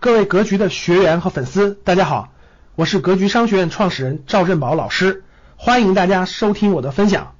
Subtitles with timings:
[0.00, 2.32] 各位格局的学员和粉丝，大家好，
[2.74, 5.24] 我是格局商学院创始人赵振宝老师，
[5.58, 7.36] 欢迎大家收听我的分享。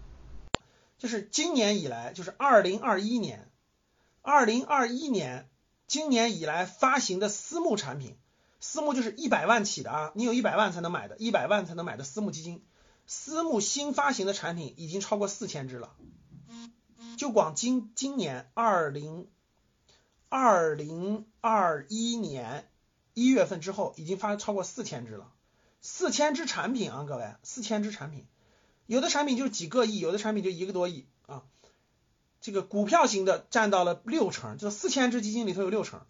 [0.98, 3.48] 就是今年以来，就是二零二一年，
[4.20, 5.48] 二零二一年
[5.86, 8.18] 今年以来发行的私募产品，
[8.60, 12.62] 私募就是一百万起的啊，你有一百万才能买的，一百万才能买的私募基金，
[13.06, 15.92] 私募新发行的产品已经超过四千只了，
[17.16, 19.28] 就光今今年二零。
[20.32, 22.70] 二零二一年
[23.14, 25.32] 一月份之后，已经发超过四千只了，
[25.82, 28.24] 四千只产品啊，各位，四千只产品，
[28.86, 31.42] 有的产品就是几个亿，有的产品就一个多亿啊。
[32.40, 36.00] 这个股票型的占到了六成，就四千只基金里头有六成，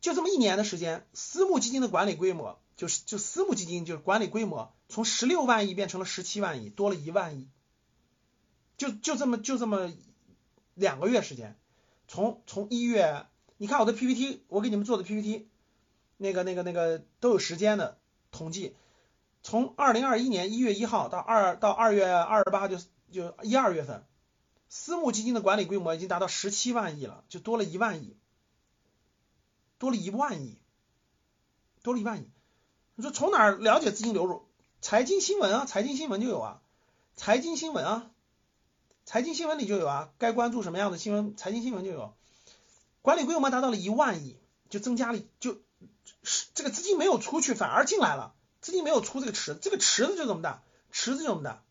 [0.00, 7.48] 就这么一年的时间，私募基金的管理规模就是就私募基金就是管理规模从十六万亿变成了十七万亿，多了一万亿，
[8.76, 9.92] 就就这么就这么
[10.74, 11.56] 两个月时间，
[12.08, 13.24] 从从一月。
[13.62, 15.46] 你看我的 PPT，我给你们做的 PPT，
[16.16, 17.96] 那个、那个、那个都有时间的
[18.32, 18.74] 统计，
[19.44, 22.78] 从二零二一年一月一号到二到二月二十八，就
[23.12, 24.04] 就一二月份，
[24.68, 28.16] 私募基金的管理规模已经达到十七万亿了，就多了一万亿，
[29.78, 30.58] 多了一万亿，
[31.84, 32.28] 多了一万亿。
[32.96, 34.42] 你说从哪儿了解资金流入？
[34.80, 36.62] 财经新闻啊，财经新闻就有啊，
[37.14, 38.10] 财经新闻啊，
[39.04, 42.12] 财经新闻里就有啊，该关注什么样的新闻，财经新闻就有。
[43.02, 44.38] 管理规模达到了一万亿，
[44.70, 45.60] 就增加了，就
[46.22, 48.34] 是这个资金没有出去，反而进来了。
[48.60, 51.62] 资金没有出这个池，这个池子就这么大，池子就这么大，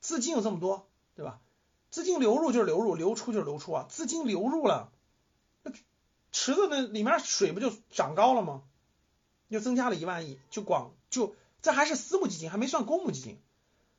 [0.00, 1.40] 资金有这么多，对吧？
[1.90, 3.86] 资金流入就是流入，流出就是流出啊。
[3.90, 4.90] 资金流入了，
[5.62, 5.70] 那
[6.32, 8.62] 池子那里面水不就长高了吗？
[9.48, 13.38] 又增加了一万亿，就广就这还是私募基金，还没算公募基金，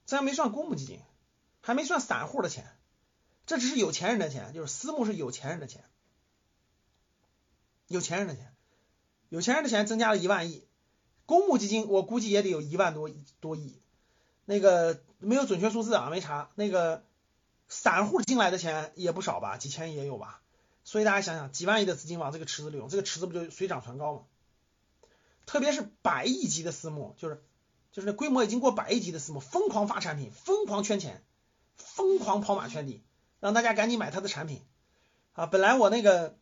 [0.07, 0.99] 这还没算公募基金，
[1.61, 2.75] 还没算散户的钱，
[3.45, 5.83] 这只是有钱人的钱，就是私募是有钱人的钱。
[7.93, 8.51] 有钱人的钱，
[9.29, 10.65] 有钱人的钱增加了一万亿，
[11.27, 13.07] 公募基金我估计也得有一万多
[13.39, 13.79] 多亿，
[14.45, 16.49] 那个没有准确数字啊，没查。
[16.55, 17.03] 那个
[17.67, 20.41] 散户进来的钱也不少吧，几千亿也有吧。
[20.83, 24.21] 所以大家想想，几万亿的资金往这个池子里涌，这个池子不就水涨船高吗？
[25.45, 27.43] 特别是百亿级的私募，就是
[27.91, 31.23] 就是那规模已经过百亿级的私募，疯狂发产品，疯狂圈钱，
[31.77, 33.03] 疯狂跑马圈地，
[33.39, 34.63] 让大家赶紧买他的产品
[35.33, 35.45] 啊！
[35.45, 36.35] 本来我那个。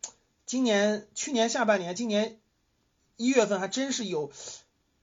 [0.44, 2.40] 今年、去年下半年，今年
[3.16, 4.30] 一月份还真是有，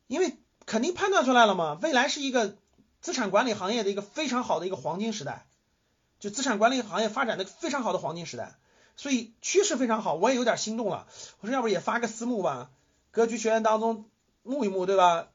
[0.07, 2.57] 因为肯定判断出来了嘛，未来是一个
[3.01, 5.47] 资产管理行业的一个非常好的一个黄金时代，
[6.19, 8.55] 就资产管理行业发展的非常好的黄金时代，
[8.95, 11.07] 所以趋势非常好，我也有点心动了。
[11.39, 12.69] 我说要不也发个私募吧，
[13.11, 14.05] 格局学院当中
[14.43, 15.29] 募一募，对吧？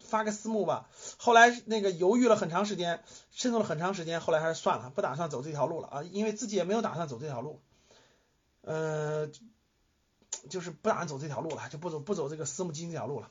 [0.00, 0.88] 发个私募吧。
[1.16, 7.60] 后来那个犹豫了很长时间，慎重了很长时间，后来还是算了，不打算走这条路了啊，因为自己也没有打算走这条路。
[8.64, 9.28] 呃，
[10.48, 13.30] 就是不打算走这条路了，就不走不走这个私募基金这条路了。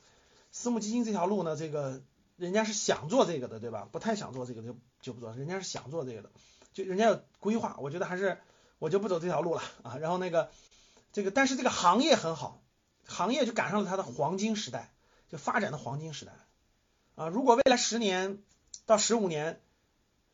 [0.52, 2.00] 私募基金这条路呢，这个
[2.36, 3.88] 人家是想做这个的，对吧？
[3.90, 6.30] 不太想做这个就就不做，人家是想做这个的，
[6.72, 7.76] 就人家有规划。
[7.80, 8.38] 我觉得还是
[8.78, 9.96] 我就不走这条路了啊。
[9.98, 10.50] 然后那个
[11.12, 12.62] 这个，但是这个行业很好，
[13.04, 14.94] 行业就赶上了它的黄金时代，
[15.28, 16.32] 就发展的黄金时代
[17.16, 17.28] 啊。
[17.28, 18.38] 如果未来十年
[18.86, 19.60] 到十五年，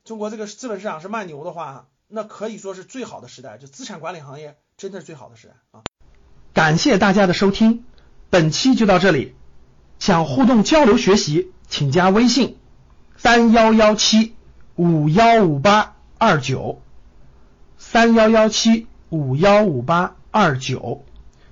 [0.04, 4.56] 中国这个资本市场是慢牛的话，那可以说是最好的时代，就资产管理行业。
[4.76, 5.84] 真的是最好的时代啊！
[6.54, 7.84] 感谢大家的收听，
[8.30, 9.34] 本期就到这里。
[9.98, 12.56] 想互动交流学习，请加微信
[13.18, 14.34] 三幺幺七
[14.76, 16.80] 五幺五八二九
[17.76, 21.04] 三幺幺七五幺五八二九，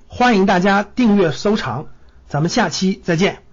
[0.07, 1.89] 欢迎大家订阅收藏，
[2.27, 3.48] 咱们下期再见。